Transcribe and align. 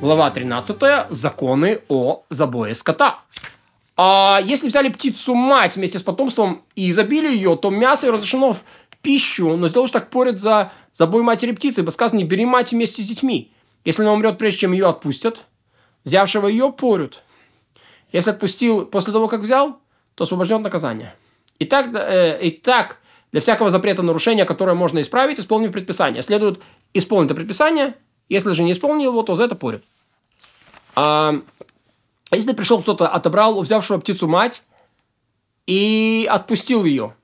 Глава 0.00 0.30
13. 0.30 1.10
Законы 1.10 1.82
о 1.90 2.24
забое 2.30 2.72
скота. 2.72 3.20
А 3.98 4.40
если 4.42 4.68
взяли 4.68 4.88
птицу 4.88 5.34
мать 5.34 5.76
вместе 5.76 5.98
с 5.98 6.02
потомством 6.02 6.62
и 6.74 6.90
забили 6.90 7.30
ее, 7.30 7.54
то 7.54 7.68
мясо 7.68 8.06
ее 8.06 8.14
разрешено 8.14 8.54
в 8.54 8.64
пищу, 9.02 9.58
но 9.58 9.68
сделать 9.68 9.92
так 9.92 10.08
поряд 10.08 10.38
за 10.38 10.72
забой 10.94 11.22
матери 11.22 11.52
птицы, 11.52 11.82
ибо 11.82 11.90
сказано, 11.90 12.16
не 12.16 12.24
бери 12.24 12.46
мать 12.46 12.72
вместе 12.72 13.02
с 13.02 13.04
детьми. 13.04 13.52
Если 13.84 14.00
она 14.00 14.14
умрет, 14.14 14.38
прежде 14.38 14.60
чем 14.60 14.72
ее 14.72 14.88
отпустят, 14.88 15.44
взявшего 16.04 16.46
ее 16.46 16.72
порют. 16.72 17.22
Если 18.10 18.30
отпустил 18.30 18.86
после 18.86 19.12
того, 19.12 19.28
как 19.28 19.40
взял, 19.40 19.80
то 20.14 20.24
освобожден 20.24 20.56
от 20.56 20.62
наказания. 20.62 21.14
Итак, 21.58 21.88
э, 21.92 22.38
итак, 22.48 23.00
для 23.32 23.42
всякого 23.42 23.68
запрета 23.68 24.00
нарушения, 24.00 24.46
которое 24.46 24.74
можно 24.74 25.02
исправить, 25.02 25.38
исполнив 25.38 25.72
предписание. 25.72 26.22
Следует 26.22 26.58
исполнить 26.94 27.26
это 27.26 27.34
предписание, 27.34 27.96
если 28.30 28.52
же 28.52 28.62
не 28.62 28.72
исполнил 28.72 29.10
его, 29.10 29.22
то 29.24 29.34
за 29.34 29.44
это 29.44 29.56
порят. 29.56 29.82
А 30.94 31.40
если 32.30 32.52
пришел 32.52 32.80
кто-то, 32.80 33.08
отобрал 33.08 33.58
у 33.58 33.62
взявшего 33.62 33.98
птицу 33.98 34.28
мать 34.28 34.62
и 35.66 36.26
отпустил 36.30 36.84
ее, 36.84 37.14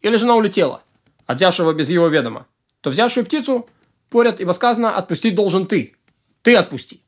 или 0.00 0.16
жена 0.16 0.36
улетела, 0.36 0.82
от 1.26 1.36
взявшего 1.36 1.72
без 1.72 1.90
его 1.90 2.08
ведома, 2.08 2.46
то 2.80 2.90
взявшую 2.90 3.26
птицу 3.26 3.68
порят, 4.08 4.40
ибо 4.40 4.52
сказано, 4.52 4.96
отпустить 4.96 5.34
должен 5.34 5.66
ты. 5.66 5.94
Ты 6.42 6.56
отпусти. 6.56 7.02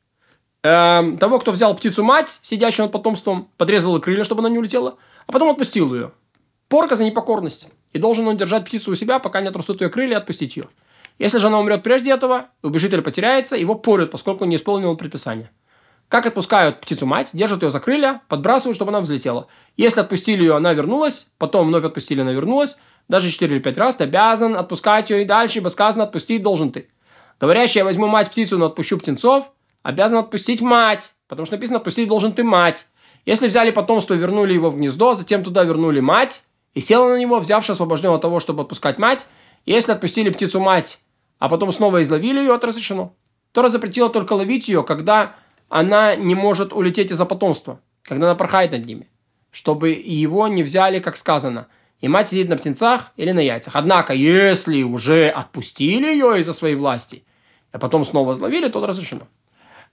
Эм, 0.63 1.17
того, 1.17 1.39
кто 1.39 1.51
взял 1.51 1.75
птицу 1.75 2.03
мать, 2.03 2.39
сидящую 2.43 2.85
над 2.85 2.93
потомством, 2.93 3.49
подрезал 3.57 3.99
крылья, 3.99 4.23
чтобы 4.23 4.41
она 4.41 4.49
не 4.49 4.59
улетела, 4.59 4.97
а 5.25 5.31
потом 5.31 5.49
отпустил 5.49 5.93
ее. 5.95 6.11
Порка 6.67 6.95
за 6.95 7.03
непокорность. 7.03 7.67
И 7.93 7.99
должен 7.99 8.27
он 8.27 8.37
держать 8.37 8.65
птицу 8.65 8.91
у 8.91 8.95
себя, 8.95 9.19
пока 9.19 9.41
не 9.41 9.47
отрастут 9.47 9.81
ее 9.81 9.89
крылья, 9.89 10.13
и 10.13 10.17
отпустить 10.17 10.55
ее. 10.55 10.65
Если 11.17 11.39
же 11.39 11.47
она 11.47 11.59
умрет 11.59 11.83
прежде 11.83 12.11
этого, 12.11 12.45
убежит 12.61 12.93
или 12.93 13.01
потеряется, 13.01 13.55
его 13.55 13.75
порют, 13.75 14.11
поскольку 14.11 14.45
не 14.45 14.55
исполнил 14.55 14.95
предписание. 14.95 15.49
Как 16.11 16.25
отпускают 16.25 16.81
птицу 16.81 17.05
мать, 17.05 17.29
держат 17.31 17.63
ее 17.63 17.69
за 17.69 17.79
крылья, 17.79 18.21
подбрасывают, 18.27 18.75
чтобы 18.75 18.89
она 18.91 18.99
взлетела. 18.99 19.47
Если 19.77 20.01
отпустили 20.01 20.41
ее, 20.41 20.57
она 20.57 20.73
вернулась, 20.73 21.27
потом 21.37 21.67
вновь 21.67 21.85
отпустили, 21.85 22.19
она 22.19 22.33
вернулась, 22.33 22.75
даже 23.07 23.31
4 23.31 23.55
или 23.55 23.61
5 23.63 23.77
раз, 23.77 23.95
ты 23.95 24.03
обязан 24.03 24.57
отпускать 24.57 25.09
ее 25.09 25.21
и 25.21 25.25
дальше, 25.25 25.59
ибо 25.59 25.69
сказано, 25.69 26.03
отпустить 26.03 26.43
должен 26.43 26.73
ты. 26.73 26.89
Говорящий, 27.39 27.77
я 27.77 27.85
возьму 27.85 28.07
мать 28.07 28.29
птицу, 28.29 28.57
но 28.57 28.65
отпущу 28.65 28.97
птенцов, 28.97 29.53
обязан 29.83 30.19
отпустить 30.19 30.59
мать, 30.59 31.13
потому 31.29 31.45
что 31.45 31.55
написано, 31.55 31.77
отпустить 31.77 32.09
должен 32.09 32.33
ты 32.33 32.43
мать. 32.43 32.87
Если 33.25 33.47
взяли 33.47 33.71
потомство 33.71 34.13
вернули 34.13 34.51
его 34.51 34.69
в 34.69 34.75
гнездо, 34.75 35.13
затем 35.13 35.45
туда 35.45 35.63
вернули 35.63 36.01
мать, 36.01 36.41
и 36.73 36.81
села 36.81 37.07
на 37.07 37.19
него, 37.19 37.39
взявши 37.39 37.71
освобожден 37.71 38.11
от 38.11 38.21
того, 38.21 38.41
чтобы 38.41 38.63
отпускать 38.63 38.99
мать, 38.99 39.25
если 39.65 39.93
отпустили 39.93 40.29
птицу 40.29 40.59
мать, 40.59 40.99
а 41.39 41.47
потом 41.47 41.71
снова 41.71 42.01
изловили 42.01 42.39
ее, 42.41 42.55
это 42.55 42.67
разрешено. 42.67 43.13
Тора 43.53 43.69
запретила 43.69 44.09
только 44.09 44.33
ловить 44.33 44.67
ее, 44.67 44.83
когда 44.83 45.35
она 45.71 46.15
не 46.17 46.35
может 46.35 46.73
улететь 46.73 47.11
из-за 47.11 47.25
потомства, 47.25 47.79
когда 48.03 48.27
она 48.27 48.35
порхает 48.35 48.73
над 48.73 48.85
ними, 48.85 49.07
чтобы 49.51 49.91
его 49.91 50.49
не 50.49 50.63
взяли, 50.63 50.99
как 50.99 51.15
сказано, 51.15 51.67
и 52.01 52.09
мать 52.09 52.27
сидит 52.27 52.49
на 52.49 52.57
птенцах 52.57 53.13
или 53.15 53.31
на 53.31 53.39
яйцах. 53.39 53.77
Однако, 53.77 54.13
если 54.13 54.83
уже 54.83 55.29
отпустили 55.29 56.07
ее 56.07 56.41
из-за 56.41 56.51
своей 56.51 56.75
власти, 56.75 57.23
а 57.71 57.79
потом 57.79 58.03
снова 58.03 58.33
зловили, 58.33 58.67
то 58.67 58.85
разрешено. 58.85 59.29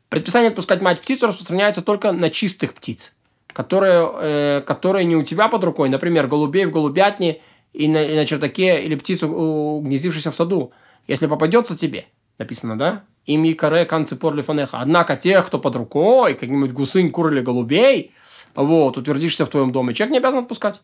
Предписание 0.08 0.48
отпускать 0.48 0.82
мать 0.82 1.00
птицу 1.00 1.28
распространяется 1.28 1.80
только 1.80 2.10
на 2.10 2.28
чистых 2.28 2.74
птиц, 2.74 3.14
которые, 3.46 4.10
э, 4.20 4.62
которые 4.62 5.04
не 5.04 5.14
у 5.14 5.22
тебя 5.22 5.46
под 5.46 5.62
рукой, 5.62 5.90
например, 5.90 6.26
голубей 6.26 6.64
в 6.64 6.72
голубятне 6.72 7.40
и 7.72 7.86
на, 7.86 8.02
и 8.02 8.16
на 8.16 8.26
чердаке 8.26 8.82
или 8.82 8.96
птицу, 8.96 9.28
угнездившуюся 9.28 10.32
в 10.32 10.36
саду. 10.36 10.72
Если 11.06 11.28
попадется 11.28 11.78
тебе, 11.78 12.06
написано, 12.36 12.76
да? 12.76 13.04
Ими 13.28 13.52
каре 13.52 13.84
канцепор 13.84 14.34
лифанеха. 14.34 14.78
Однако 14.80 15.16
тех, 15.16 15.46
кто 15.46 15.58
под 15.58 15.76
рукой, 15.76 16.34
как-нибудь 16.34 16.72
гусынь, 16.72 17.10
кур 17.10 17.30
или 17.30 17.40
голубей, 17.40 18.12
вот, 18.54 18.96
утвердишься 18.96 19.44
в 19.44 19.50
твоем 19.50 19.70
доме, 19.70 19.94
человек 19.94 20.12
не 20.12 20.18
обязан 20.18 20.40
отпускать. 20.40 20.80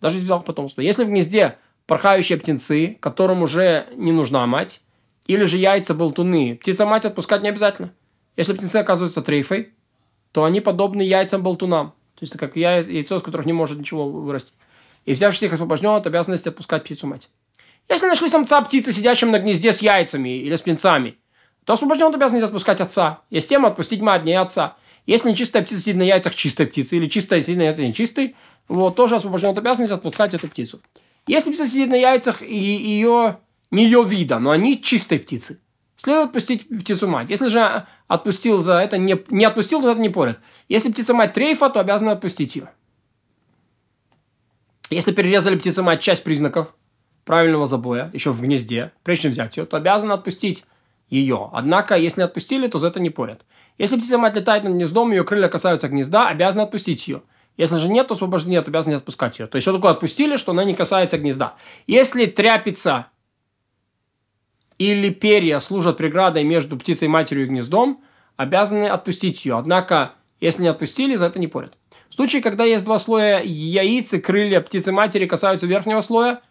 Даже 0.00 0.16
если 0.16 0.26
взял 0.26 0.42
потомство. 0.42 0.82
Если 0.82 1.04
в 1.04 1.08
гнезде 1.08 1.56
порхающие 1.86 2.38
птенцы, 2.38 2.98
которым 3.00 3.42
уже 3.42 3.86
не 3.96 4.12
нужна 4.12 4.46
мать, 4.46 4.82
или 5.26 5.44
же 5.44 5.56
яйца 5.56 5.94
болтуны, 5.94 6.56
птица-мать 6.56 7.06
отпускать 7.06 7.42
не 7.42 7.48
обязательно. 7.48 7.92
Если 8.36 8.52
птенцы 8.52 8.76
оказываются 8.76 9.22
трейфой, 9.22 9.72
то 10.32 10.44
они 10.44 10.60
подобны 10.60 11.00
яйцам 11.00 11.42
болтунам. 11.42 11.92
То 12.14 12.22
есть, 12.22 12.34
это 12.34 12.46
как 12.46 12.56
яйцо, 12.56 13.16
из 13.16 13.22
которых 13.22 13.46
не 13.46 13.52
может 13.52 13.78
ничего 13.78 14.08
вырасти. 14.08 14.52
И 15.06 15.12
взявшись 15.12 15.44
их 15.44 15.52
освобожден 15.52 15.90
от 15.90 16.06
обязанности 16.06 16.48
отпускать 16.48 16.84
птицу-мать. 16.84 17.30
Если 17.88 18.06
нашли 18.06 18.28
самца 18.28 18.60
птицы, 18.60 18.92
сидящим 18.92 19.30
на 19.30 19.38
гнезде 19.38 19.72
с 19.72 19.80
яйцами 19.80 20.36
или 20.38 20.54
с 20.54 20.60
птенцами– 20.60 21.16
то 21.66 21.72
освобожден 21.72 22.06
от 22.06 22.14
обязанности 22.14 22.46
отпускать 22.46 22.80
отца. 22.80 23.22
Есть 23.28 23.48
тема 23.48 23.68
отпустить 23.68 24.00
мать, 24.00 24.24
не 24.24 24.34
отца. 24.34 24.76
Если 25.04 25.30
нечистая 25.30 25.64
птица 25.64 25.80
сидит 25.80 25.96
на 25.96 26.04
яйцах 26.04 26.34
чистой 26.36 26.64
птицы, 26.66 26.96
или 26.96 27.06
чистая 27.06 27.40
сидит 27.40 27.58
на 27.58 27.62
яйцах 27.62 27.84
нечистой, 27.84 28.36
вот, 28.68 28.94
тоже 28.94 29.16
освобожден 29.16 29.50
от 29.50 29.58
обязанности 29.58 29.92
отпускать 29.92 30.32
эту 30.32 30.46
птицу. 30.46 30.80
Если 31.26 31.50
птица 31.50 31.66
сидит 31.66 31.88
на 31.90 31.96
яйцах 31.96 32.40
и 32.40 32.56
ее, 32.56 33.38
не 33.72 33.84
ее 33.84 34.04
вида, 34.04 34.38
но 34.38 34.52
они 34.52 34.80
чистой 34.80 35.18
птицы, 35.18 35.58
следует 35.96 36.26
отпустить 36.26 36.68
птицу 36.68 37.08
мать. 37.08 37.30
Если 37.30 37.48
же 37.48 37.84
отпустил 38.06 38.58
за 38.58 38.78
это, 38.78 38.96
не, 38.96 39.20
не 39.30 39.44
отпустил, 39.44 39.82
то 39.82 39.90
это 39.90 40.00
не 40.00 40.08
порят. 40.08 40.38
Если 40.68 40.92
птица 40.92 41.14
мать 41.14 41.32
трейфа, 41.32 41.68
то 41.68 41.80
обязаны 41.80 42.10
отпустить 42.10 42.54
ее. 42.54 42.70
Если 44.90 45.10
перерезали 45.10 45.56
птица 45.56 45.82
мать 45.82 46.00
часть 46.00 46.22
признаков 46.22 46.76
правильного 47.24 47.66
забоя, 47.66 48.08
еще 48.14 48.30
в 48.30 48.40
гнезде, 48.40 48.92
прежде 49.02 49.22
чем 49.22 49.32
взять 49.32 49.56
ее, 49.56 49.66
то 49.66 49.76
обязаны 49.76 50.12
отпустить 50.12 50.64
ее. 51.08 51.50
Однако, 51.52 51.96
если 51.96 52.22
отпустили, 52.22 52.66
то 52.66 52.78
за 52.78 52.88
это 52.88 53.00
не 53.00 53.10
порят. 53.10 53.44
Если 53.78 53.96
птица-мать 53.96 54.36
летает 54.36 54.64
над 54.64 54.74
гнездом, 54.74 55.10
ее 55.12 55.24
крылья 55.24 55.48
касаются 55.48 55.88
гнезда, 55.88 56.28
обязаны 56.28 56.62
отпустить 56.62 57.06
ее. 57.06 57.22
Если 57.56 57.76
же 57.76 57.88
нет, 57.88 58.08
то 58.08 58.14
освобождение 58.14 58.60
от 58.60 58.68
обязаны 58.68 58.94
отпускать 58.94 59.38
ее. 59.38 59.46
То 59.46 59.56
есть, 59.56 59.64
что 59.64 59.74
такое 59.74 59.92
отпустили, 59.92 60.36
что 60.36 60.52
она 60.52 60.64
не 60.64 60.74
касается 60.74 61.18
гнезда. 61.18 61.54
Если 61.86 62.26
тряпица 62.26 63.06
или 64.78 65.08
перья 65.10 65.58
служат 65.58 65.96
преградой 65.96 66.44
между 66.44 66.76
птицей-матерью 66.76 67.44
и 67.44 67.48
гнездом, 67.48 68.02
обязаны 68.36 68.86
отпустить 68.86 69.46
ее. 69.46 69.56
Однако, 69.56 70.12
если 70.40 70.62
не 70.62 70.68
отпустили, 70.68 71.14
за 71.14 71.26
это 71.26 71.38
не 71.38 71.46
порят. 71.46 71.78
В 72.10 72.14
случае, 72.14 72.42
когда 72.42 72.64
есть 72.64 72.84
два 72.84 72.98
слоя 72.98 73.42
яиц 73.42 74.12
и 74.12 74.20
крылья 74.20 74.60
птицы-матери 74.60 75.26
касаются 75.26 75.66
верхнего 75.66 76.02
слоя, 76.02 76.42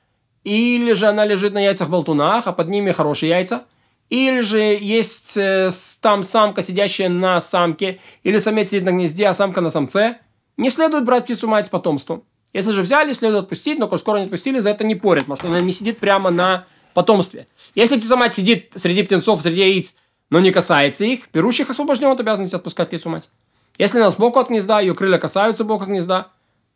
или 0.43 0.93
же 0.93 1.07
она 1.07 1.25
лежит 1.25 1.53
на 1.53 1.59
яйцах-болтунах, 1.59 2.47
а 2.47 2.51
под 2.51 2.69
ними 2.69 2.91
хорошие 2.91 3.29
яйца– 3.29 3.65
или 4.09 4.41
же 4.41 4.59
есть 4.59 5.35
э, 5.35 5.69
там 6.01 6.23
самка, 6.23 6.61
сидящая 6.61 7.09
на 7.09 7.39
самке, 7.41 7.99
или 8.23 8.37
самец 8.37 8.69
сидит 8.69 8.83
на 8.83 8.91
гнезде, 8.91 9.27
а 9.27 9.33
самка 9.33 9.61
на 9.61 9.69
самце, 9.69 10.19
не 10.57 10.69
следует 10.69 11.05
брать 11.05 11.23
птицу 11.23 11.47
мать 11.47 11.65
с 11.65 11.69
потомством. 11.69 12.23
Если 12.53 12.71
же 12.71 12.83
взяли, 12.83 13.11
следует 13.11 13.43
отпустить, 13.43 13.79
но 13.79 13.87
коль 13.87 13.99
скоро 13.99 14.19
не 14.19 14.25
отпустили, 14.25 14.59
за 14.59 14.69
это 14.69 14.83
не 14.83 14.95
порят, 14.95 15.25
потому 15.25 15.37
что 15.37 15.47
она 15.47 15.59
не 15.59 15.73
сидит 15.73 15.99
прямо 15.99 16.29
на 16.29 16.65
потомстве. 16.93 17.47
Если 17.73 17.97
птица 17.97 18.15
мать 18.15 18.33
сидит 18.33 18.71
среди 18.75 19.03
птенцов, 19.03 19.41
среди 19.41 19.61
яиц, 19.61 19.95
но 20.29 20.39
не 20.39 20.51
касается 20.51 21.03
их, 21.05 21.27
берущих 21.33 21.69
освобожден 21.69 22.07
от 22.07 22.19
обязанности 22.19 22.55
отпускать 22.55 22.87
птицу 22.87 23.09
мать. 23.09 23.29
Если 23.77 23.99
она 23.99 24.09
сбоку 24.09 24.39
от 24.39 24.49
гнезда, 24.49 24.79
ее 24.79 24.95
крылья 24.95 25.17
касаются 25.17 25.65
бока 25.65 25.85
гнезда, 25.85 26.29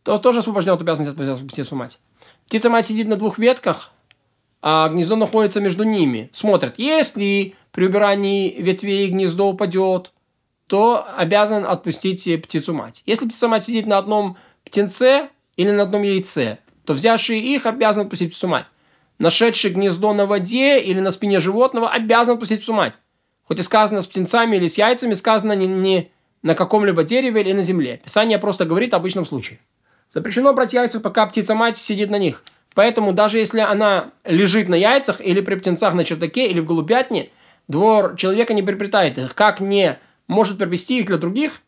то 0.04 0.18
тоже 0.18 0.40
освобожден 0.40 0.74
от 0.74 0.82
обязанности 0.82 1.12
отпускать 1.12 1.48
птицу 1.48 1.76
мать. 1.76 2.00
Птица 2.48 2.70
мать 2.70 2.86
сидит 2.86 3.08
на 3.08 3.16
двух 3.16 3.38
ветках, 3.38 3.92
а 4.62 4.90
гнездо 4.90 5.16
находится 5.16 5.62
между 5.62 5.84
ними. 5.84 6.30
Смотрят, 6.34 6.76
если 6.78 7.56
при 7.72 7.86
убирании 7.86 8.56
ветвей 8.62 9.08
гнездо 9.10 9.50
упадет, 9.50 10.12
то 10.68 11.08
обязан 11.18 11.66
отпустить 11.66 12.24
птицу-мать. 12.44 13.02
Если 13.06 13.26
птица-мать 13.26 13.64
сидит 13.64 13.86
на 13.86 13.98
одном 13.98 14.38
птенце 14.66 15.30
или 15.56 15.72
на 15.72 15.84
одном 15.84 16.04
яйце, 16.04 16.60
то 16.86 16.94
взявший 16.94 17.40
их 17.40 17.66
обязан 17.66 18.04
отпустить 18.04 18.32
птицу-мать. 18.32 18.66
Нашедший 19.18 19.72
гнездо 19.72 20.14
на 20.14 20.26
воде 20.26 20.80
или 20.80 21.00
на 21.00 21.12
спине 21.12 21.40
животного 21.40 21.90
обязан 21.90 22.36
отпустить 22.36 22.60
птицу-мать. 22.60 22.94
Хоть 23.46 23.60
и 23.60 23.64
сказано 23.64 24.02
с 24.02 24.08
птенцами 24.08 24.58
или 24.58 24.68
с 24.68 24.78
яйцами, 24.78 25.14
сказано 25.14 25.54
не, 25.54 25.66
не 25.68 26.12
на 26.44 26.54
каком-либо 26.54 27.04
дереве 27.04 27.42
или 27.42 27.54
на 27.54 27.64
земле. 27.64 28.00
Писание 28.04 28.38
просто 28.38 28.66
говорит 28.66 28.94
о 28.94 28.98
обычном 28.98 29.26
случае. 29.26 29.60
Запрещено 30.12 30.54
брать 30.54 30.74
яйца, 30.74 31.00
пока 31.00 31.26
птица-мать 31.26 31.78
сидит 31.78 32.10
на 32.10 32.18
них– 32.18 32.44
Поэтому 32.76 33.14
даже 33.14 33.40
если 33.40 33.60
она 33.60 34.12
лежит 34.24 34.70
на 34.70 34.76
яйцах 34.76 35.22
или 35.22 35.42
при 35.42 35.56
птенцах 35.56 35.94
на 35.94 36.04
чердаке 36.04 36.48
или 36.48 36.60
в 36.60 36.66
голубятне, 36.66 37.30
двор 37.68 38.16
человека 38.16 38.54
не 38.54 38.64
приобретает 38.64 39.18
их. 39.18 39.36
Как 39.36 39.60
не 39.60 39.98
может 40.28 40.58
приобрести 40.58 41.00
их 41.00 41.08
для 41.08 41.18
других, 41.18 41.62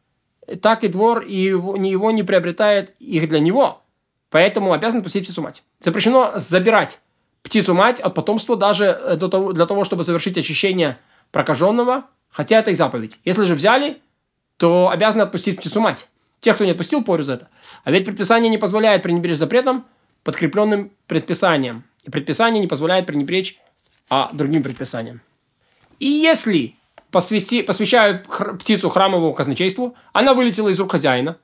так 0.61 0.83
и 0.83 0.87
двор 0.87 1.21
и 1.21 1.35
его, 1.35 1.75
его 1.75 2.11
не 2.11 2.23
приобретает 2.23 2.93
их 2.99 3.27
для 3.29 3.39
него. 3.39 3.81
Поэтому 4.29 4.73
обязан 4.73 5.03
пустить 5.03 5.23
птицу 5.23 5.41
мать. 5.41 5.63
Запрещено 5.81 6.33
забирать 6.35 6.99
птицу 7.43 7.73
мать 7.73 7.99
от 7.99 8.13
потомства 8.13 8.55
даже 8.55 9.17
для 9.17 9.65
того, 9.65 9.83
чтобы 9.83 10.03
совершить 10.03 10.37
очищение 10.37 10.97
прокаженного, 11.31 12.05
хотя 12.29 12.59
это 12.59 12.71
и 12.71 12.75
заповедь. 12.75 13.19
Если 13.25 13.43
же 13.45 13.55
взяли, 13.55 13.97
то 14.57 14.89
обязаны 14.89 15.23
отпустить 15.23 15.57
птицу 15.57 15.81
мать. 15.81 16.07
Тех, 16.39 16.55
кто 16.55 16.65
не 16.65 16.71
отпустил, 16.71 17.03
порю 17.03 17.23
за 17.23 17.33
это. 17.33 17.49
А 17.83 17.91
ведь 17.91 18.05
предписание 18.05 18.49
не 18.49 18.57
позволяет 18.57 19.03
пренебречь 19.03 19.37
запретом, 19.37 19.85
подкрепленным 20.23 20.91
предписанием. 21.07 21.83
И 22.03 22.09
предписание 22.09 22.61
не 22.61 22.67
позволяет 22.67 23.05
пренебречь 23.05 23.59
а 24.11 24.29
другим 24.33 24.61
предписаниям. 24.61 25.21
И 25.97 26.05
если 26.05 26.75
посвящи, 27.11 27.61
посвящаю 27.61 28.21
хр- 28.27 28.57
птицу 28.57 28.89
храмовому 28.89 29.33
казначейству, 29.33 29.95
она 30.11 30.33
вылетела 30.33 30.67
из 30.67 30.77
рук 30.81 30.91
хозяина, 30.91 31.37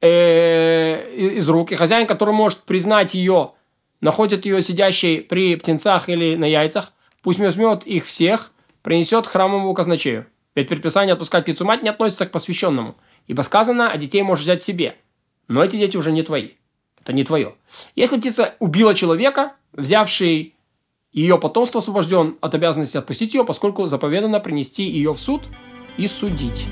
э, 0.00 1.12
из 1.16 1.48
рук, 1.48 1.72
и 1.72 1.74
хозяин, 1.74 2.06
который 2.06 2.32
может 2.32 2.60
признать 2.60 3.14
ее, 3.14 3.54
находит 4.00 4.46
ее 4.46 4.62
сидящей 4.62 5.20
при 5.20 5.56
птенцах 5.56 6.08
или 6.08 6.36
на 6.36 6.44
яйцах, 6.44 6.92
пусть 7.22 7.40
возьмет 7.40 7.84
их 7.84 8.06
всех, 8.06 8.52
принесет 8.82 9.26
храмовому 9.26 9.74
казначею. 9.74 10.26
Ведь 10.54 10.68
предписание 10.68 11.14
отпускать 11.14 11.42
птицу 11.42 11.64
мать 11.64 11.82
не 11.82 11.88
относится 11.88 12.24
к 12.24 12.30
посвященному, 12.30 12.94
ибо 13.26 13.42
сказано, 13.42 13.90
а 13.90 13.96
детей 13.96 14.22
можешь 14.22 14.44
взять 14.44 14.62
себе. 14.62 14.94
Но 15.48 15.64
эти 15.64 15.74
дети 15.74 15.96
уже 15.96 16.12
не 16.12 16.22
твои. 16.22 16.50
Это 17.02 17.12
не 17.12 17.24
твое. 17.24 17.54
Если 17.96 18.18
птица 18.18 18.54
убила 18.58 18.94
человека, 18.94 19.52
взявший 19.72 20.54
ее 21.12 21.38
потомство 21.38 21.78
освобожден 21.78 22.36
от 22.40 22.54
обязанности 22.54 22.96
отпустить 22.96 23.34
ее, 23.34 23.44
поскольку 23.44 23.86
заповедано 23.86 24.40
принести 24.40 24.84
ее 24.84 25.12
в 25.12 25.18
суд 25.18 25.42
и 25.96 26.06
судить. 26.06 26.66